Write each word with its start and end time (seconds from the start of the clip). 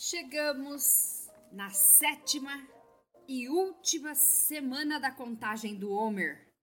Chegamos 0.00 1.28
na 1.50 1.70
sétima 1.70 2.52
e 3.26 3.48
última 3.48 4.14
semana 4.14 5.00
da 5.00 5.10
contagem 5.10 5.74
do 5.76 5.90
Homer. 5.90 6.54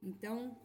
Então, 0.00 0.56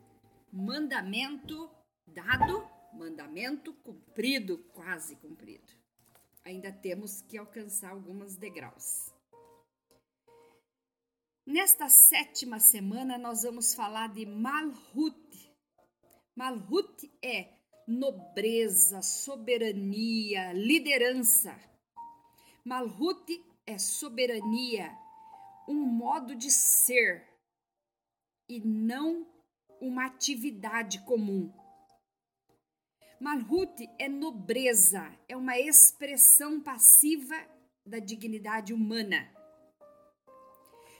mandamento 0.54 1.67
dado, 2.05 2.70
mandamento 2.93 3.73
cumprido, 3.73 4.59
quase 4.75 5.16
cumprido. 5.16 5.73
Ainda 6.45 6.71
temos 6.71 7.23
que 7.23 7.35
alcançar 7.35 7.93
alguns 7.93 8.36
degraus. 8.36 9.11
Nesta 11.47 11.89
sétima 11.89 12.59
semana, 12.59 13.18
nós 13.18 13.41
vamos 13.41 13.73
falar 13.73 14.13
de 14.13 14.23
Malhut. 14.23 15.52
Malhut 16.36 17.11
é 17.23 17.59
nobreza, 17.89 19.01
soberania, 19.01 20.53
liderança. 20.53 21.59
Malhut 22.63 23.43
é 23.66 23.80
soberania, 23.80 24.95
um 25.67 25.73
modo 25.73 26.35
de 26.35 26.52
ser 26.52 27.27
e 28.47 28.59
não 28.59 29.27
uma 29.81 30.05
atividade 30.05 31.03
comum. 31.03 31.52
Malhut 33.20 33.89
é 33.97 34.08
nobreza, 34.08 35.11
é 35.27 35.35
uma 35.35 35.58
expressão 35.58 36.61
passiva 36.61 37.35
da 37.83 37.97
dignidade 37.97 38.71
humana. 38.71 39.33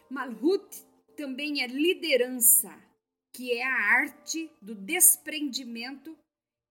Malhut 0.10 0.84
também 1.16 1.62
é 1.62 1.68
liderança, 1.68 2.76
que 3.32 3.54
é 3.54 3.64
a 3.64 3.94
arte 3.94 4.52
do 4.60 4.74
desprendimento, 4.74 6.18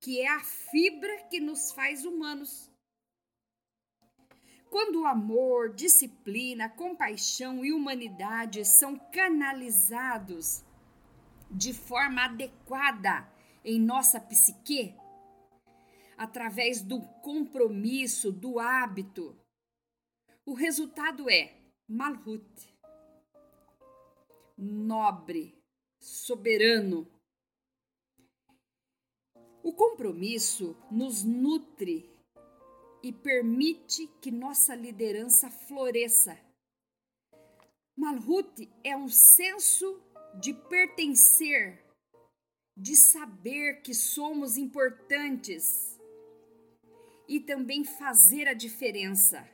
que 0.01 0.21
é 0.21 0.29
a 0.29 0.41
fibra 0.41 1.25
que 1.29 1.41
nos 1.41 1.73
faz 1.73 2.05
humanos. 2.05 2.71
Quando 4.71 5.01
o 5.01 5.07
amor, 5.07 5.75
disciplina, 5.75 6.69
compaixão 6.69 7.65
e 7.65 7.73
humanidade 7.73 8.65
são 8.65 8.99
canalizados 9.11 10.63
de 11.51 11.73
forma 11.73 12.25
adequada 12.25 13.27
em 13.65 13.81
nossa 13.81 14.21
psique, 14.21 14.95
através 16.17 16.83
do 16.83 17.01
compromisso, 17.23 18.31
do 18.31 18.59
hábito, 18.59 19.35
o 20.45 20.53
resultado 20.53 21.31
é 21.31 21.57
Malhut 21.89 22.79
nobre, 24.59 25.57
soberano. 26.01 27.07
O 29.69 29.73
compromisso 29.75 30.75
nos 30.91 31.23
nutre 31.23 32.11
e 33.03 33.13
permite 33.13 34.07
que 34.19 34.31
nossa 34.31 34.75
liderança 34.75 35.51
floresça. 35.51 36.41
Malhut 37.95 38.67
é 38.83 38.97
um 38.97 39.11
senso 39.11 40.03
de 40.41 40.55
pertencer, 40.55 41.85
de 42.75 42.97
saber 42.97 43.83
que 43.83 43.93
somos 43.93 44.57
importantes 44.57 46.01
e 47.29 47.39
também 47.39 47.85
fazer 47.85 48.49
a 48.49 48.55
diferença 48.55 49.47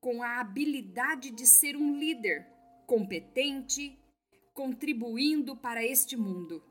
com 0.00 0.22
a 0.22 0.40
habilidade 0.40 1.30
de 1.32 1.46
ser 1.46 1.76
um 1.76 1.98
líder 1.98 2.46
competente, 2.86 3.94
contribuindo 4.54 5.54
para 5.54 5.84
este 5.84 6.16
mundo. 6.16 6.67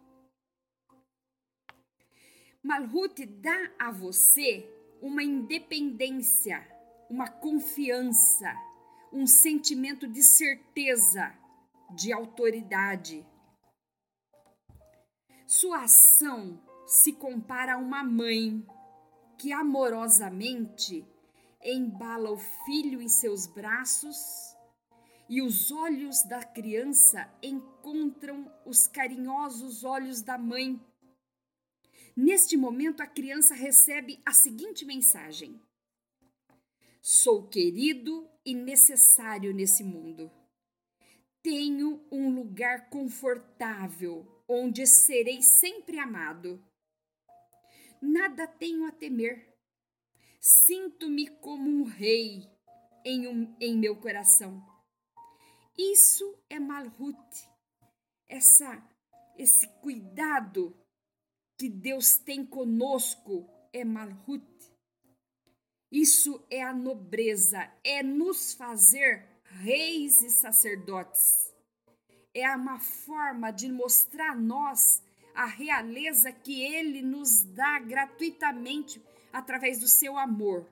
Malhut 2.68 3.26
dá 3.26 3.72
a 3.80 3.92
você 3.92 4.70
uma 5.02 5.24
independência, 5.24 6.68
uma 7.10 7.30
confiança, 7.30 8.54
um 9.14 9.26
sentimento 9.26 10.06
de 10.06 10.22
certeza, 10.22 11.34
de 11.96 12.12
autoridade. 12.12 13.26
Sua 15.46 15.84
ação 15.84 16.62
se 16.86 17.14
compara 17.14 17.76
a 17.76 17.78
uma 17.78 18.04
mãe 18.04 18.68
que 19.38 19.54
amorosamente 19.54 21.08
embala 21.64 22.32
o 22.32 22.38
filho 22.38 23.02
em 23.02 23.08
seus 23.08 23.48
braços 23.48 24.18
e 25.30 25.42
os 25.42 25.72
olhos 25.72 26.22
da 26.24 26.44
criança 26.44 27.34
encontram 27.42 28.52
os 28.66 28.88
carinhosos 28.88 29.86
olhos 29.86 30.22
da 30.22 30.38
mãe. 30.38 30.78
Neste 32.18 32.58
momento, 32.58 33.02
a 33.02 33.08
criança 33.08 33.54
recebe 33.54 34.20
a 34.26 34.34
seguinte 34.34 34.84
mensagem: 34.84 35.62
Sou 37.02 37.48
querido 37.48 38.28
e 38.44 38.56
necessário 38.56 39.54
nesse 39.54 39.84
mundo. 39.84 40.32
Tenho 41.44 42.06
um 42.12 42.34
lugar 42.34 42.90
confortável 42.90 44.44
onde 44.50 44.88
serei 44.88 45.44
sempre 45.44 46.00
amado. 46.00 46.60
Nada 48.02 48.48
tenho 48.48 48.86
a 48.86 48.92
temer. 48.92 49.56
Sinto-me 50.42 51.28
como 51.40 51.70
um 51.70 51.84
rei 51.84 52.50
em, 53.06 53.28
um, 53.28 53.56
em 53.60 53.78
meu 53.78 53.96
coração 53.96 54.66
isso 55.78 56.44
é 56.50 56.60
Malhut, 56.60 57.48
essa, 58.28 58.84
esse 59.38 59.68
cuidado 59.80 60.76
que 61.58 61.68
Deus 61.68 62.18
tem 62.18 62.46
conosco 62.46 63.50
é 63.74 63.84
Malhut. 63.84 64.46
Isso 65.92 66.46
é 66.50 66.62
a 66.62 66.74
nobreza, 66.74 67.72
é 67.84 68.04
nos 68.04 68.54
fazer 68.54 69.26
reis 69.44 70.22
e 70.22 70.30
sacerdotes. 70.30 71.54
É 72.34 72.48
uma 72.56 72.80
forma 72.80 73.52
de 73.52 73.72
mostrar 73.72 74.32
a 74.32 74.36
nós 74.36 75.02
a 75.34 75.46
realeza 75.46 76.32
que 76.32 76.62
Ele 76.62 77.02
nos 77.02 77.42
dá 77.42 77.80
gratuitamente 77.80 79.02
através 79.34 79.80
do 79.80 79.88
seu 79.88 80.18
amor. 80.18 80.68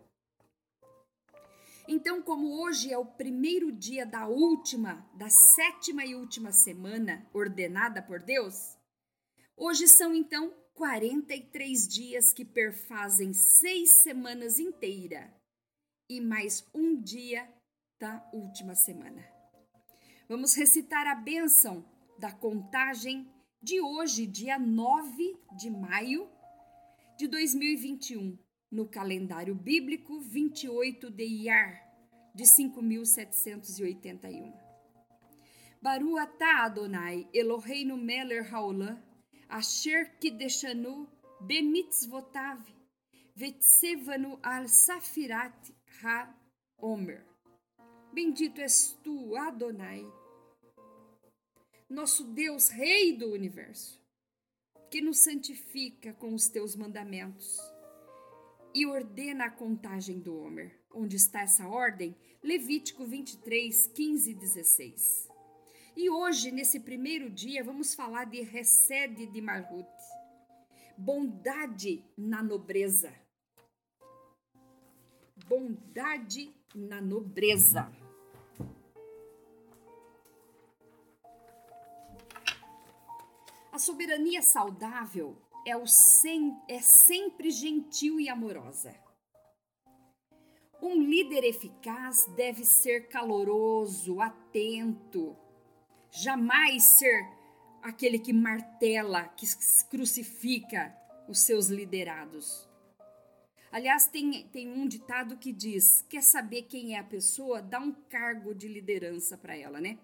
Então, 1.87 2.21
como 2.21 2.63
hoje 2.63 2.91
é 2.91 2.97
o 2.97 3.05
primeiro 3.05 3.71
dia 3.71 4.05
da 4.05 4.27
última, 4.27 5.07
da 5.13 5.29
sétima 5.29 6.03
e 6.03 6.15
última 6.15 6.51
semana 6.51 7.25
ordenada 7.31 8.01
por 8.01 8.19
Deus, 8.19 8.75
hoje 9.55 9.87
são 9.87 10.13
então 10.13 10.51
43 10.75 11.87
dias 11.87 12.33
que 12.33 12.43
perfazem 12.43 13.31
seis 13.33 14.03
semanas 14.03 14.59
inteiras 14.59 15.31
e 16.09 16.19
mais 16.19 16.67
um 16.73 17.01
dia 17.01 17.49
da 17.97 18.29
última 18.33 18.75
semana. 18.75 19.25
Vamos 20.27 20.53
recitar 20.53 21.07
a 21.07 21.15
bênção 21.15 21.85
da 22.19 22.29
contagem 22.29 23.25
de 23.61 23.79
hoje, 23.79 24.27
dia 24.27 24.59
9 24.59 25.39
de 25.57 25.69
maio 25.69 26.29
de 27.17 27.25
2021 27.29 28.37
no 28.69 28.85
calendário 28.85 29.55
bíblico 29.55 30.19
28 30.19 31.09
de 31.09 31.23
Iyar, 31.23 31.89
de 32.35 32.45
5781. 32.45 34.53
Baru 35.81 36.17
atah 36.17 36.65
Adonai 36.65 37.29
Eloheinu 37.33 37.95
meler 37.95 38.53
haolam, 38.53 39.01
asher 39.49 40.17
kideshanu 40.19 41.07
bemitzvotav, 41.41 42.59
vetsevanu 43.35 44.39
al 44.41 44.67
safirat 44.67 45.71
ha-omer. 46.01 47.23
Bendito 48.13 48.61
és 48.61 48.97
tu, 49.03 49.35
Adonai, 49.35 50.05
nosso 51.89 52.23
Deus, 52.23 52.69
Rei 52.69 53.17
do 53.17 53.31
universo, 53.31 54.01
que 54.89 55.01
nos 55.01 55.19
santifica 55.19 56.13
com 56.13 56.33
os 56.33 56.47
teus 56.47 56.75
mandamentos 56.75 57.59
e 58.73 58.85
ordena 58.85 59.45
a 59.45 59.51
contagem 59.51 60.19
do 60.19 60.37
Homer. 60.37 60.77
Onde 60.93 61.15
está 61.15 61.41
essa 61.41 61.67
ordem? 61.67 62.15
Levítico 62.43 63.05
23, 63.05 63.87
15 63.87 64.31
e 64.31 64.33
16. 64.33 65.34
E 65.95 66.09
hoje, 66.09 66.51
nesse 66.51 66.81
primeiro 66.81 67.29
dia, 67.29 67.63
vamos 67.63 67.95
falar 67.95 68.25
de 68.25 68.41
recede 68.41 69.27
de 69.27 69.41
Marhut, 69.41 69.87
bondade 70.97 72.03
na 72.17 72.43
nobreza. 72.43 73.13
Bondade 75.47 76.53
na 76.75 76.99
nobreza. 76.99 77.89
A 83.71 83.79
soberania 83.79 84.41
saudável 84.41 85.41
é, 85.65 85.77
o 85.77 85.87
sem, 85.87 86.57
é 86.67 86.79
sempre 86.81 87.51
gentil 87.51 88.19
e 88.19 88.27
amorosa. 88.27 88.93
Um 90.81 91.01
líder 91.01 91.45
eficaz 91.45 92.25
deve 92.35 92.65
ser 92.65 93.07
caloroso, 93.07 94.19
atento, 94.19 95.37
jamais 96.15 96.83
ser 96.83 97.27
aquele 97.81 98.17
que 98.17 98.33
martela, 98.33 99.27
que 99.27 99.45
crucifica 99.89 100.95
os 101.27 101.39
seus 101.39 101.67
liderados. 101.67 102.67
Aliás, 103.71 104.07
tem, 104.07 104.47
tem 104.47 104.71
um 104.71 104.87
ditado 104.87 105.37
que 105.37 105.51
diz: 105.51 106.01
quer 106.03 106.23
saber 106.23 106.63
quem 106.63 106.95
é 106.95 106.99
a 106.99 107.03
pessoa? 107.03 107.61
Dá 107.61 107.79
um 107.79 107.91
cargo 107.91 108.55
de 108.55 108.67
liderança 108.67 109.37
para 109.37 109.57
ela, 109.57 109.81
né? 109.81 109.99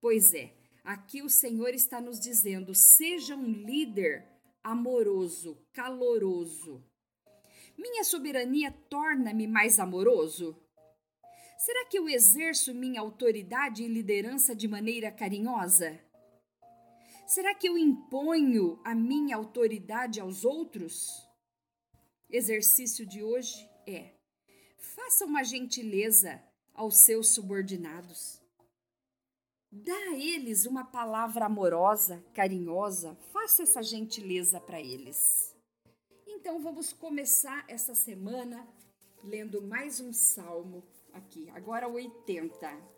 Pois 0.00 0.34
é, 0.34 0.52
aqui 0.84 1.22
o 1.22 1.30
Senhor 1.30 1.70
está 1.70 2.00
nos 2.00 2.20
dizendo: 2.20 2.74
seja 2.74 3.34
um 3.34 3.50
líder 3.50 4.26
amoroso, 4.62 5.56
caloroso. 5.72 6.84
Minha 7.78 8.04
soberania 8.04 8.70
torna-me 8.70 9.46
mais 9.46 9.78
amoroso? 9.78 10.56
Será 11.56 11.86
que 11.86 11.98
eu 11.98 12.08
exerço 12.08 12.74
minha 12.74 13.00
autoridade 13.00 13.82
e 13.82 13.88
liderança 13.88 14.54
de 14.54 14.68
maneira 14.68 15.10
carinhosa? 15.10 15.98
Será 17.26 17.54
que 17.54 17.66
eu 17.66 17.78
imponho 17.78 18.78
a 18.84 18.94
minha 18.94 19.36
autoridade 19.36 20.20
aos 20.20 20.44
outros? 20.44 21.26
Exercício 22.28 23.06
de 23.06 23.22
hoje 23.22 23.68
é: 23.86 24.12
faça 24.76 25.24
uma 25.24 25.42
gentileza 25.42 26.42
aos 26.74 26.98
seus 26.98 27.30
subordinados. 27.30 28.40
Dá 29.72 29.96
a 30.10 30.14
eles 30.14 30.66
uma 30.66 30.84
palavra 30.84 31.46
amorosa, 31.46 32.22
carinhosa, 32.34 33.16
faça 33.32 33.62
essa 33.62 33.82
gentileza 33.82 34.60
para 34.60 34.80
eles. 34.80 35.56
Então 36.26 36.60
vamos 36.60 36.92
começar 36.92 37.64
essa 37.66 37.94
semana 37.94 38.66
lendo 39.26 39.60
mais 39.60 40.00
um 40.00 40.12
salmo 40.12 40.84
aqui, 41.12 41.50
agora 41.50 41.88
80. 41.88 42.96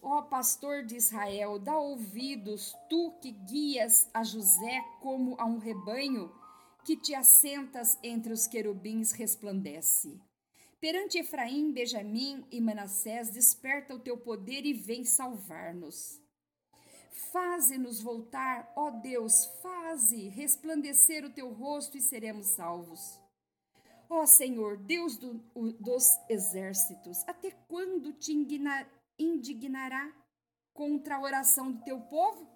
Ó 0.00 0.22
pastor 0.22 0.84
de 0.84 0.96
Israel, 0.96 1.58
dá 1.58 1.76
ouvidos, 1.76 2.76
tu 2.88 3.12
que 3.20 3.32
guias 3.32 4.08
a 4.14 4.22
José 4.22 4.80
como 5.00 5.34
a 5.40 5.44
um 5.46 5.58
rebanho 5.58 6.32
que 6.84 6.96
te 6.96 7.14
assentas 7.14 7.98
entre 8.02 8.32
os 8.32 8.46
querubins 8.46 9.12
resplandece. 9.12 10.20
Perante 10.80 11.18
Efraim, 11.18 11.72
Benjamim 11.72 12.46
e 12.50 12.60
Manassés, 12.60 13.30
desperta 13.30 13.94
o 13.94 13.98
teu 13.98 14.18
poder 14.18 14.64
e 14.64 14.74
vem 14.74 15.02
salvar-nos. 15.02 16.20
Faze-nos 17.32 18.00
voltar, 18.00 18.70
ó 18.76 18.90
Deus, 18.90 19.46
faze 19.62 20.28
resplandecer 20.28 21.24
o 21.24 21.30
teu 21.30 21.50
rosto 21.52 21.96
e 21.96 22.00
seremos 22.02 22.46
salvos. 22.48 23.23
Ó 24.08 24.26
Senhor, 24.26 24.76
Deus 24.76 25.16
do, 25.16 25.42
o, 25.54 25.72
dos 25.72 26.08
exércitos, 26.28 27.22
até 27.26 27.50
quando 27.68 28.12
te 28.12 28.32
indignará 29.18 30.12
contra 30.72 31.16
a 31.16 31.20
oração 31.20 31.72
do 31.72 31.82
teu 31.82 32.00
povo? 32.00 32.46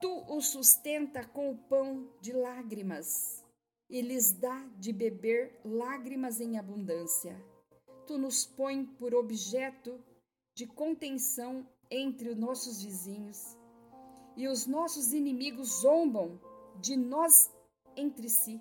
Tu 0.00 0.24
os 0.28 0.48
sustenta 0.48 1.24
com 1.24 1.50
o 1.50 1.58
pão 1.58 2.08
de 2.20 2.32
lágrimas 2.32 3.44
e 3.88 4.00
lhes 4.00 4.32
dá 4.32 4.58
de 4.78 4.92
beber 4.92 5.58
lágrimas 5.64 6.40
em 6.40 6.58
abundância. 6.58 7.36
Tu 8.06 8.18
nos 8.18 8.44
põe 8.44 8.84
por 8.84 9.14
objeto 9.14 9.98
de 10.54 10.66
contenção 10.66 11.68
entre 11.90 12.30
os 12.30 12.36
nossos 12.36 12.82
vizinhos, 12.82 13.56
e 14.36 14.48
os 14.48 14.66
nossos 14.66 15.12
inimigos 15.12 15.80
zombam 15.80 16.40
de 16.80 16.96
nós 16.96 17.50
entre 17.96 18.28
si. 18.28 18.60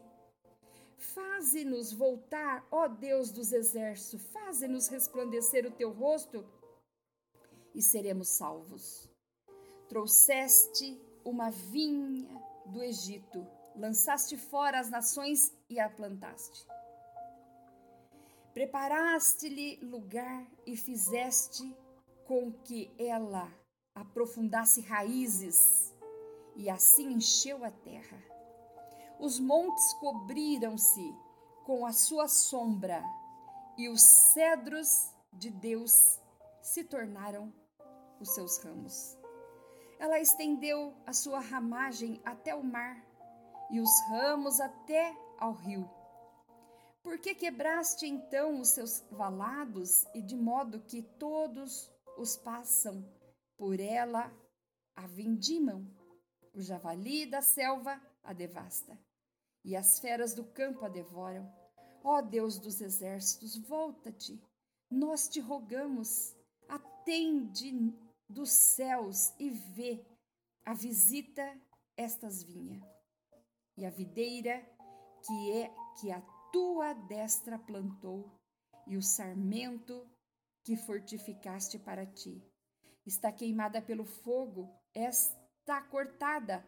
Faze-nos 1.14 1.94
voltar, 1.94 2.66
ó 2.72 2.88
Deus 2.88 3.32
dos 3.32 3.52
exércitos, 3.52 4.26
faze-nos 4.32 4.88
resplandecer 4.88 5.66
o 5.66 5.72
teu 5.72 5.92
rosto 5.92 6.46
e 7.74 7.82
seremos 7.82 8.30
salvos. 8.30 9.10
Trouxeste 9.88 11.00
uma 11.24 11.52
vinha 11.52 12.30
do 12.66 12.82
Egito, 12.82 13.46
lançaste 13.76 14.38
fora 14.38 14.80
as 14.80 14.90
nações 14.90 15.54
e 15.70 15.80
a 15.80 15.90
plantaste. 15.90 16.66
Preparaste-lhe 18.54 19.78
lugar 19.82 20.48
e 20.66 20.76
fizeste 20.76 21.76
com 22.26 22.52
que 22.52 22.92
ela 22.98 23.52
aprofundasse 23.94 24.82
raízes, 24.82 25.94
e 26.56 26.70
assim 26.70 27.14
encheu 27.14 27.64
a 27.64 27.72
terra. 27.72 28.35
Os 29.20 29.40
montes 29.40 29.94
cobriram-se 29.96 31.16
com 31.66 31.86
a 31.86 31.92
sua 31.92 32.28
sombra, 32.28 33.04
e 33.78 33.90
os 33.90 34.02
cedros 34.02 35.12
de 35.34 35.50
Deus 35.50 36.20
se 36.62 36.84
tornaram 36.84 37.54
os 38.20 38.34
seus 38.34 38.58
ramos. 38.60 39.18
Ela 40.00 40.20
estendeu 40.20 40.94
a 41.06 41.14
sua 41.14 41.40
ramagem 41.40 42.22
até 42.26 42.54
o 42.54 42.64
mar 42.64 43.04
e 43.72 43.80
os 43.80 43.90
ramos 44.10 44.60
até 44.60 45.16
ao 45.40 45.54
rio. 45.54 45.90
Por 47.02 47.20
que 47.20 47.36
quebraste 47.36 48.08
então 48.08 48.60
os 48.60 48.70
seus 48.70 49.02
valados 49.12 50.06
e 50.14 50.22
de 50.22 50.36
modo 50.36 50.82
que 50.82 51.02
todos 51.02 51.90
os 52.18 52.36
passam 52.36 53.08
por 53.58 53.80
ela 53.80 54.32
a 54.96 55.08
vindimam? 55.08 55.88
O 56.54 56.62
javali 56.62 57.26
da 57.26 57.42
selva 57.42 58.02
a 58.26 58.34
devasta 58.34 58.98
e 59.64 59.76
as 59.76 60.00
feras 60.00 60.34
do 60.34 60.44
campo 60.44 60.86
a 60.86 60.90
devoram. 60.90 61.52
Ó 62.04 62.22
Deus 62.22 62.60
dos 62.60 62.82
exércitos, 62.82 63.58
volta-te, 63.58 64.40
nós 64.90 65.28
te 65.28 65.40
rogamos, 65.40 66.36
atende 66.70 67.74
dos 68.30 68.52
céus 68.52 69.34
e 69.40 69.50
vê 69.50 70.06
a 70.64 70.74
visita 70.74 71.60
estas 71.98 72.44
vinhas. 72.44 72.84
E 73.78 73.86
a 73.86 73.90
videira 73.90 74.64
que 75.26 75.52
é 75.52 75.74
que 76.00 76.12
a 76.12 76.22
tua 76.52 76.94
destra 76.94 77.58
plantou 77.58 78.32
e 78.88 78.96
o 78.96 79.02
sarmento 79.02 80.08
que 80.64 80.76
fortificaste 80.76 81.80
para 81.80 82.06
ti 82.06 82.44
está 83.06 83.32
queimada 83.32 83.82
pelo 83.82 84.06
fogo, 84.06 84.70
está 84.94 85.82
cortada, 85.82 86.66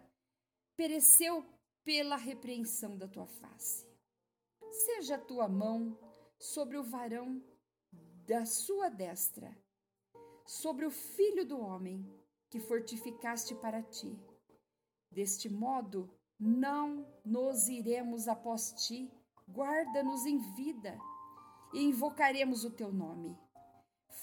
pereceu 0.77 1.45
pela 1.83 2.15
repreensão 2.15 2.97
da 2.97 3.07
tua 3.07 3.27
face. 3.27 3.85
Seja 4.71 5.15
a 5.15 5.19
tua 5.19 5.49
mão 5.49 5.99
sobre 6.39 6.77
o 6.77 6.83
varão 6.83 7.43
da 8.25 8.45
sua 8.45 8.89
destra 8.89 9.53
sobre 10.47 10.85
o 10.85 10.89
filho 10.89 11.45
do 11.45 11.59
homem 11.59 12.09
que 12.49 12.59
fortificaste 12.59 13.53
para 13.55 13.83
ti. 13.83 14.17
Deste 15.11 15.49
modo, 15.49 16.09
não 16.39 17.05
nos 17.25 17.67
iremos 17.67 18.27
após 18.27 18.71
ti, 18.87 19.11
guarda-nos 19.49 20.25
em 20.25 20.37
vida 20.55 20.97
e 21.73 21.83
invocaremos 21.83 22.63
o 22.63 22.71
teu 22.71 22.93
nome. 22.93 23.37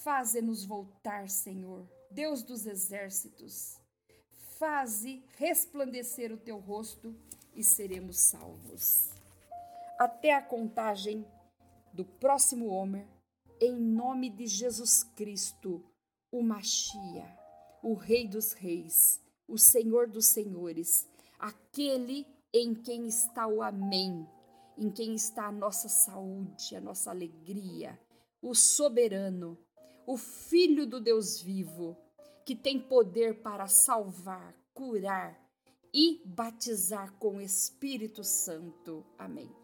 Faze-nos 0.03 0.65
voltar, 0.65 1.29
Senhor, 1.29 1.87
Deus 2.11 2.43
dos 2.43 2.67
exércitos. 2.67 3.79
Faze 4.59 5.25
resplandecer 5.37 6.33
o 6.33 6.37
teu 6.37 6.59
rosto 6.59 7.15
e 7.55 7.65
seremos 7.65 8.19
salvos. 8.19 9.11
Até 9.99 10.33
a 10.33 10.43
contagem 10.43 11.27
do 11.93 12.05
próximo 12.05 12.69
Homer, 12.69 13.07
em 13.61 13.75
nome 13.75 14.31
de 14.31 14.47
Jesus 14.47 15.03
Cristo 15.17 15.85
o 16.31 16.43
Machia, 16.43 17.25
o 17.83 17.95
Rei 17.95 18.29
dos 18.29 18.53
Reis, 18.53 19.21
o 19.47 19.59
Senhor 19.59 20.09
dos 20.09 20.27
Senhores, 20.27 21.09
aquele 21.39 22.27
em 22.53 22.75
quem 22.75 23.07
está 23.07 23.47
o 23.47 23.63
Amém, 23.63 24.29
em 24.77 24.91
quem 24.91 25.15
está 25.15 25.47
a 25.47 25.53
nossa 25.53 25.89
saúde, 25.89 26.77
a 26.77 26.81
nossa 26.81 27.11
alegria, 27.11 27.99
o 28.41 28.55
soberano, 28.55 29.59
o 30.07 30.17
Filho 30.17 30.87
do 30.87 31.01
Deus 31.01 31.41
vivo, 31.41 31.97
que 32.45 32.55
tem 32.55 32.79
poder 32.79 33.43
para 33.43 33.67
salvar, 33.67 34.55
curar 34.73 35.39
e 35.93 36.23
batizar 36.25 37.13
com 37.19 37.37
o 37.37 37.41
Espírito 37.41 38.23
Santo. 38.25 39.05
Amém. 39.19 39.64